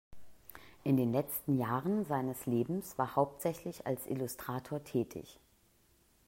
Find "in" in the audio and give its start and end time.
0.83-0.97